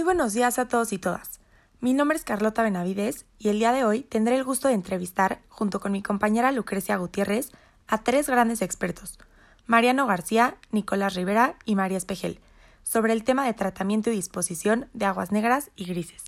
[0.00, 1.40] Muy buenos días a todos y todas.
[1.78, 5.40] Mi nombre es Carlota Benavides y el día de hoy tendré el gusto de entrevistar,
[5.50, 7.52] junto con mi compañera Lucrecia Gutiérrez,
[7.86, 9.18] a tres grandes expertos,
[9.66, 12.40] Mariano García, Nicolás Rivera y María Espejel,
[12.82, 16.24] sobre el tema de tratamiento y disposición de aguas negras y grises.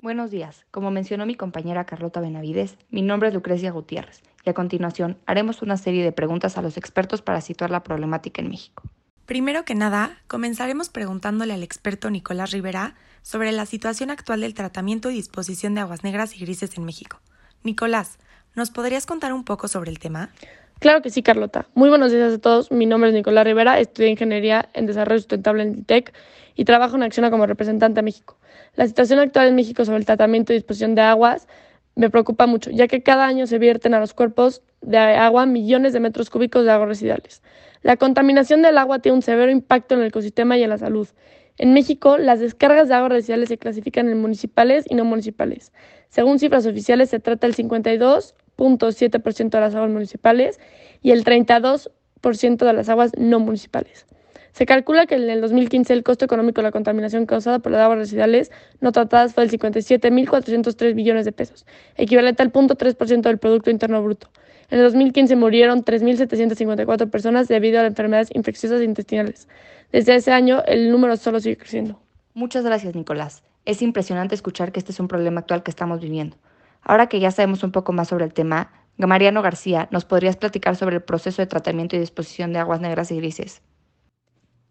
[0.00, 0.64] Buenos días.
[0.70, 5.60] Como mencionó mi compañera Carlota Benavides, mi nombre es Lucrecia Gutiérrez y a continuación haremos
[5.60, 8.84] una serie de preguntas a los expertos para situar la problemática en México.
[9.28, 15.10] Primero que nada, comenzaremos preguntándole al experto Nicolás Rivera sobre la situación actual del tratamiento
[15.10, 17.20] y disposición de aguas negras y grises en México.
[17.62, 18.18] Nicolás,
[18.54, 20.30] ¿nos podrías contar un poco sobre el tema?
[20.78, 21.66] Claro que sí, Carlota.
[21.74, 22.70] Muy buenos días a todos.
[22.70, 26.14] Mi nombre es Nicolás Rivera, estudié Ingeniería en Desarrollo Sustentable en ITEC
[26.54, 28.38] y trabajo en Acción como representante a México.
[28.76, 31.48] La situación actual en México sobre el tratamiento y disposición de aguas
[31.98, 35.92] me preocupa mucho, ya que cada año se vierten a los cuerpos de agua millones
[35.92, 37.42] de metros cúbicos de aguas residuales.
[37.82, 41.08] La contaminación del agua tiene un severo impacto en el ecosistema y en la salud.
[41.56, 45.72] En México, las descargas de aguas residuales se clasifican en municipales y no municipales.
[46.08, 50.60] Según cifras oficiales, se trata del 52.7% de las aguas municipales
[51.02, 54.06] y el 32% de las aguas no municipales.
[54.52, 57.82] Se calcula que en el 2015 el costo económico de la contaminación causada por las
[57.82, 63.70] aguas residuales no tratadas fue de 57.403 billones de pesos, equivalente al 0.3% del Producto
[63.70, 64.28] Interno Bruto.
[64.70, 69.48] En el 2015 murieron 3.754 personas debido a enfermedades infecciosas intestinales.
[69.92, 72.00] Desde ese año el número solo sigue creciendo.
[72.34, 73.42] Muchas gracias, Nicolás.
[73.64, 76.36] Es impresionante escuchar que este es un problema actual que estamos viviendo.
[76.82, 80.74] Ahora que ya sabemos un poco más sobre el tema, Mariano García, ¿nos podrías platicar
[80.76, 83.62] sobre el proceso de tratamiento y disposición de aguas negras y grises?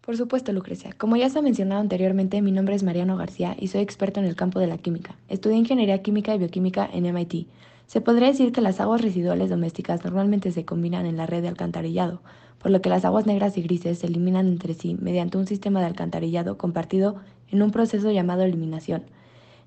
[0.08, 0.94] Por supuesto, Lucrecia.
[0.96, 4.24] Como ya se ha mencionado anteriormente, mi nombre es Mariano García y soy experto en
[4.24, 5.14] el campo de la química.
[5.28, 7.46] Estudié Ingeniería Química y Bioquímica en MIT.
[7.86, 11.48] Se podría decir que las aguas residuales domésticas normalmente se combinan en la red de
[11.48, 12.22] alcantarillado,
[12.58, 15.80] por lo que las aguas negras y grises se eliminan entre sí mediante un sistema
[15.80, 17.16] de alcantarillado compartido
[17.50, 19.02] en un proceso llamado eliminación.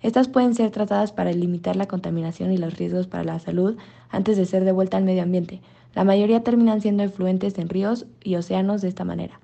[0.02, 3.78] Estas pueden ser tratadas para limitar la contaminación y los riesgos para la salud
[4.10, 5.62] antes de ser devuelta al medio ambiente.
[5.94, 9.40] La mayoría terminan siendo efluentes en ríos y océanos de esta manera.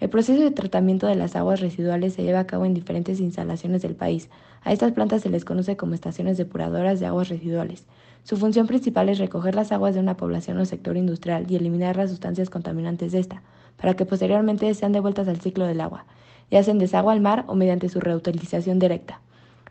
[0.00, 3.82] El proceso de tratamiento de las aguas residuales se lleva a cabo en diferentes instalaciones
[3.82, 4.30] del país.
[4.62, 7.84] A estas plantas se les conoce como estaciones depuradoras de aguas residuales.
[8.24, 11.96] Su función principal es recoger las aguas de una población o sector industrial y eliminar
[11.96, 13.42] las sustancias contaminantes de esta,
[13.76, 16.06] para que posteriormente sean devueltas al ciclo del agua,
[16.50, 19.20] ya sea en desagüe al mar o mediante su reutilización directa.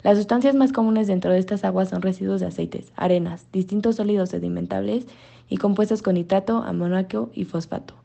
[0.03, 4.29] Las sustancias más comunes dentro de estas aguas son residuos de aceites, arenas, distintos sólidos
[4.29, 5.07] sedimentables
[5.49, 7.95] y compuestos con nitrato, amoníaco y fosfato.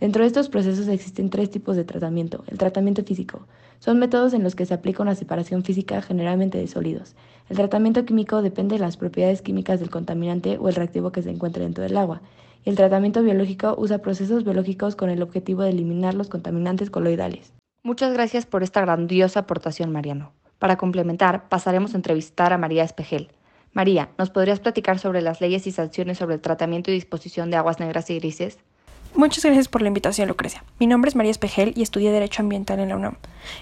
[0.00, 2.44] Dentro de estos procesos existen tres tipos de tratamiento.
[2.48, 3.46] El tratamiento físico.
[3.78, 7.14] Son métodos en los que se aplica una separación física generalmente de sólidos.
[7.48, 11.30] El tratamiento químico depende de las propiedades químicas del contaminante o el reactivo que se
[11.30, 12.22] encuentre dentro del agua.
[12.64, 17.52] Y el tratamiento biológico usa procesos biológicos con el objetivo de eliminar los contaminantes coloidales.
[17.82, 20.32] Muchas gracias por esta grandiosa aportación, Mariano.
[20.58, 23.28] Para complementar, pasaremos a entrevistar a María Espejel.
[23.74, 27.58] María, ¿nos podrías platicar sobre las leyes y sanciones sobre el tratamiento y disposición de
[27.58, 28.58] aguas negras y grises?
[29.16, 30.64] Muchas gracias por la invitación, Lucrecia.
[30.80, 33.14] Mi nombre es María Espejel y estudié Derecho Ambiental en la UNAM.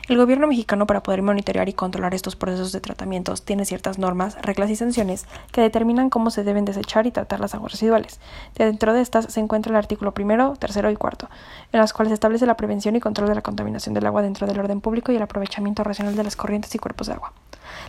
[0.08, 4.40] El gobierno mexicano, para poder monitorear y controlar estos procesos de tratamientos, tiene ciertas normas,
[4.40, 8.18] reglas y sanciones que determinan cómo se deben desechar y tratar las aguas residuales.
[8.54, 11.28] Dentro de estas se encuentra el artículo primero, tercero y cuarto,
[11.70, 14.46] en las cuales se establece la prevención y control de la contaminación del agua dentro
[14.46, 17.34] del orden público y el aprovechamiento racional de las corrientes y cuerpos de agua.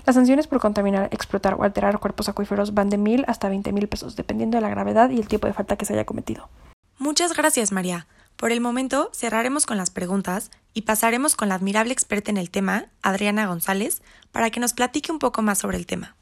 [0.06, 3.88] Las sanciones por contaminar, explotar o alterar cuerpos acuíferos van de mil hasta veinte mil
[3.88, 6.50] pesos, dependiendo de la gravedad y el tipo de falta que se haya cometido.
[7.04, 8.08] Muchas gracias, María.
[8.38, 12.50] Por el momento cerraremos con las preguntas y pasaremos con la admirable experta en el
[12.50, 16.16] tema, Adriana González, para que nos platique un poco más sobre el tema.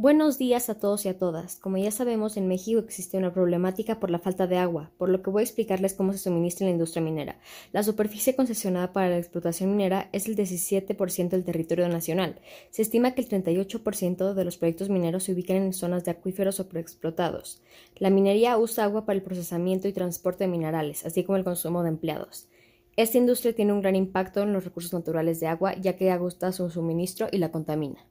[0.00, 1.56] Buenos días a todos y a todas.
[1.56, 5.22] Como ya sabemos, en México existe una problemática por la falta de agua, por lo
[5.22, 7.40] que voy a explicarles cómo se suministra en la industria minera.
[7.72, 12.40] La superficie concesionada para la explotación minera es el 17% del territorio nacional.
[12.70, 16.54] Se estima que el 38% de los proyectos mineros se ubican en zonas de acuíferos
[16.54, 17.60] sobreexplotados.
[17.96, 21.82] La minería usa agua para el procesamiento y transporte de minerales, así como el consumo
[21.82, 22.46] de empleados.
[22.94, 26.52] Esta industria tiene un gran impacto en los recursos naturales de agua, ya que agusta
[26.52, 28.06] su suministro y la contamina.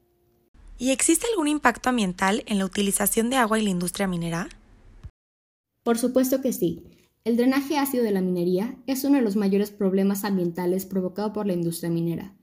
[0.80, 4.48] ¿Y existe algún impacto ambiental en la utilización de agua y la industria minera?
[5.84, 6.84] Por supuesto que sí.
[7.24, 11.48] El drenaje ácido de la minería es uno de los mayores problemas ambientales provocado por
[11.48, 12.36] la industria minera.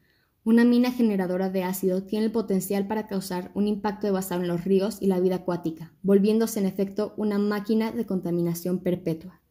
[0.43, 4.65] Una mina generadora de ácido tiene el potencial para causar un impacto devastador en los
[4.65, 9.44] ríos y la vida acuática, volviéndose en efecto una máquina de contaminación perpetua.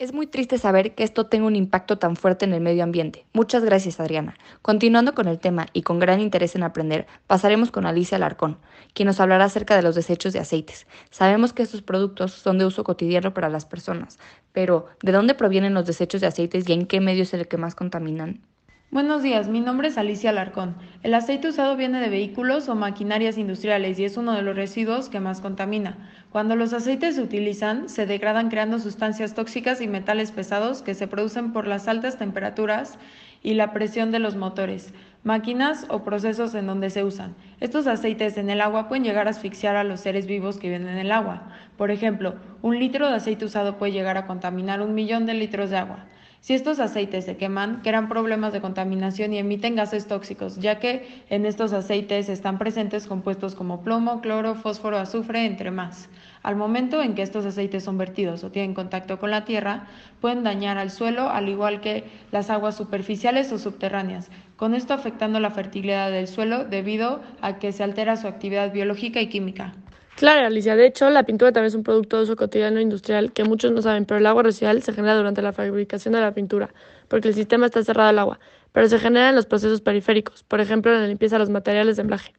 [0.00, 3.26] Es muy triste saber que esto tenga un impacto tan fuerte en el medio ambiente.
[3.32, 4.36] Muchas gracias, Adriana.
[4.62, 8.58] Continuando con el tema y con gran interés en aprender, pasaremos con Alicia Alarcón,
[8.94, 10.86] quien nos hablará acerca de los desechos de aceites.
[11.10, 14.20] Sabemos que estos productos son de uso cotidiano para las personas,
[14.52, 17.56] pero ¿de dónde provienen los desechos de aceites y en qué medio es el que
[17.56, 18.40] más contaminan?
[18.90, 20.74] Buenos días, mi nombre es Alicia Alarcón.
[21.02, 25.10] El aceite usado viene de vehículos o maquinarias industriales y es uno de los residuos
[25.10, 25.98] que más contamina.
[26.32, 31.06] Cuando los aceites se utilizan, se degradan creando sustancias tóxicas y metales pesados que se
[31.06, 32.98] producen por las altas temperaturas
[33.42, 37.34] y la presión de los motores, máquinas o procesos en donde se usan.
[37.60, 40.88] Estos aceites en el agua pueden llegar a asfixiar a los seres vivos que viven
[40.88, 41.50] en el agua.
[41.76, 45.68] Por ejemplo, un litro de aceite usado puede llegar a contaminar un millón de litros
[45.68, 46.06] de agua.
[46.40, 51.24] Si estos aceites se queman, crean problemas de contaminación y emiten gases tóxicos, ya que
[51.30, 56.08] en estos aceites están presentes compuestos como plomo, cloro, fósforo, azufre, entre más.
[56.42, 59.88] Al momento en que estos aceites son vertidos o tienen contacto con la tierra,
[60.20, 65.40] pueden dañar al suelo, al igual que las aguas superficiales o subterráneas, con esto afectando
[65.40, 69.74] la fertilidad del suelo debido a que se altera su actividad biológica y química.
[70.18, 70.74] Claro, Alicia.
[70.74, 73.82] De hecho, la pintura también es un producto de uso cotidiano industrial que muchos no
[73.82, 76.74] saben, pero el agua residual se genera durante la fabricación de la pintura,
[77.06, 78.40] porque el sistema está cerrado al agua,
[78.72, 81.94] pero se genera en los procesos periféricos, por ejemplo, en la limpieza de los materiales
[81.94, 82.32] de emblaje.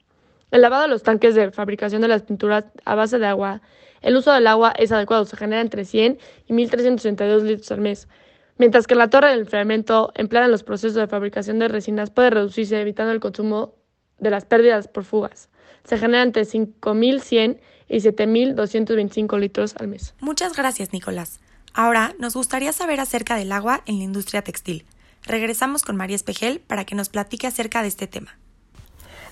[0.51, 3.61] El lavado de los tanques de fabricación de las pinturas a base de agua,
[4.01, 6.17] el uso del agua es adecuado, se genera entre 100
[6.47, 8.09] y 1.362 litros al mes,
[8.57, 12.29] mientras que la torre del enfriamiento empleada en los procesos de fabricación de resinas puede
[12.29, 13.78] reducirse evitando el consumo
[14.19, 15.49] de las pérdidas por fugas
[15.89, 20.13] se genera entre 5.100 y 7.225 litros al mes.
[20.19, 21.39] Muchas gracias, Nicolás.
[21.73, 24.85] Ahora nos gustaría saber acerca del agua en la industria textil.
[25.23, 28.37] Regresamos con María Espejel para que nos platique acerca de este tema.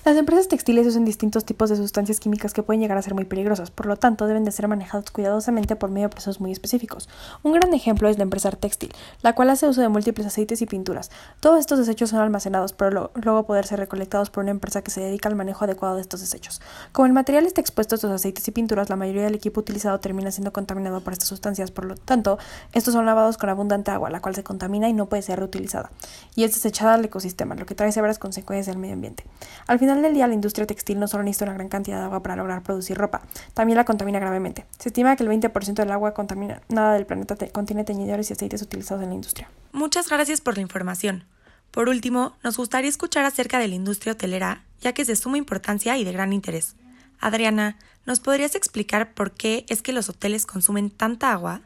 [0.04, 3.24] Las empresas textiles usan distintos tipos de sustancias químicas que pueden llegar a ser muy
[3.24, 7.08] peligrosas, por lo tanto deben de ser manejados cuidadosamente por medio de procesos muy específicos.
[7.42, 8.92] Un gran ejemplo es la empresa Textil,
[9.22, 11.10] la cual hace uso de múltiples aceites y pinturas.
[11.40, 15.00] Todos estos desechos son almacenados pero luego poder ser recolectados por una empresa que se
[15.00, 16.60] dedica al manejo adecuado de estos desechos.
[16.92, 19.98] Como el material está expuesto a estos aceites y pinturas, la mayoría del equipo utilizado
[20.00, 22.38] termina siendo contaminado por estas sustancias, por lo tanto,
[22.72, 25.90] estos son lavados con abundante agua, la cual se contamina y no puede ser reutilizada,
[26.34, 29.24] y es desechada al ecosistema, lo que trae severas consecuencias al medio ambiente.
[29.66, 32.22] Al final del día, la industria textil no solo necesita una gran cantidad de agua
[32.22, 33.22] para lograr producir ropa,
[33.54, 34.66] también la contamina gravemente.
[34.78, 39.02] Se estima que el 20% del agua contaminada del planeta contiene teñidores y aceites utilizados
[39.02, 39.48] en la industria.
[39.72, 41.24] Muchas gracias por la información.
[41.70, 45.38] Por último, nos gustaría escuchar acerca de la industria hotelera, ya que es de suma
[45.38, 46.76] importancia y de gran interés.
[47.18, 51.62] Adriana, ¿nos podrías explicar por qué es que los hoteles consumen tanta agua?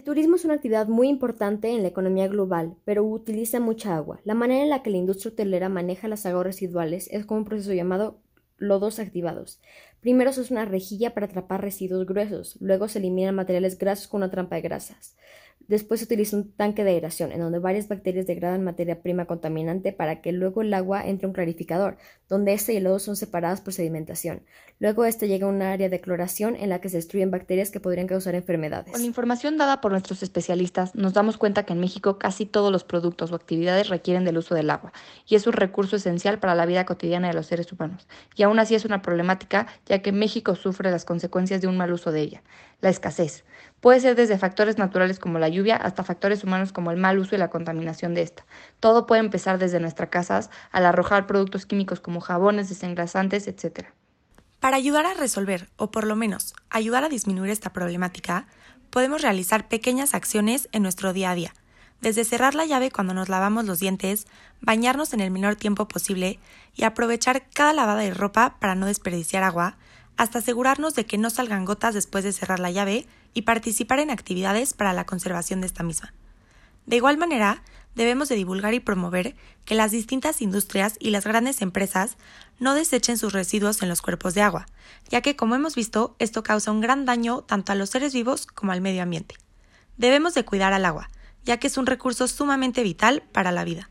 [0.00, 4.18] El turismo es una actividad muy importante en la economía global, pero utiliza mucha agua.
[4.24, 7.44] La manera en la que la industria hotelera maneja las aguas residuales es con un
[7.44, 8.18] proceso llamado
[8.56, 9.60] lodos activados.
[10.00, 14.22] Primero se usa una rejilla para atrapar residuos gruesos, luego se eliminan materiales grasos con
[14.22, 15.18] una trampa de grasas.
[15.68, 19.92] Después se utiliza un tanque de aeración, en donde varias bacterias degradan materia prima contaminante
[19.92, 21.96] para que luego el agua entre a un clarificador,
[22.28, 24.42] donde este y el lodo son separados por sedimentación.
[24.80, 27.80] Luego este llega a un área de cloración en la que se destruyen bacterias que
[27.80, 28.90] podrían causar enfermedades.
[28.90, 32.72] Con la información dada por nuestros especialistas, nos damos cuenta que en México casi todos
[32.72, 34.92] los productos o actividades requieren del uso del agua,
[35.26, 38.08] y es un recurso esencial para la vida cotidiana de los seres humanos.
[38.34, 41.92] Y aún así es una problemática, ya que México sufre las consecuencias de un mal
[41.92, 42.42] uso de ella.
[42.80, 43.44] La escasez.
[43.80, 47.34] Puede ser desde factores naturales como la lluvia hasta factores humanos como el mal uso
[47.34, 48.44] y la contaminación de esta.
[48.78, 53.86] Todo puede empezar desde nuestras casas al arrojar productos químicos como jabones, desengrasantes, etc.
[54.60, 58.46] Para ayudar a resolver, o por lo menos ayudar a disminuir esta problemática,
[58.90, 61.54] podemos realizar pequeñas acciones en nuestro día a día,
[62.02, 64.26] desde cerrar la llave cuando nos lavamos los dientes,
[64.60, 66.38] bañarnos en el menor tiempo posible
[66.74, 69.78] y aprovechar cada lavada de ropa para no desperdiciar agua,
[70.20, 74.10] hasta asegurarnos de que no salgan gotas después de cerrar la llave y participar en
[74.10, 76.12] actividades para la conservación de esta misma.
[76.84, 77.62] De igual manera,
[77.94, 79.34] debemos de divulgar y promover
[79.64, 82.18] que las distintas industrias y las grandes empresas
[82.58, 84.66] no desechen sus residuos en los cuerpos de agua,
[85.08, 88.44] ya que como hemos visto, esto causa un gran daño tanto a los seres vivos
[88.44, 89.36] como al medio ambiente.
[89.96, 91.08] Debemos de cuidar al agua,
[91.46, 93.88] ya que es un recurso sumamente vital para la vida.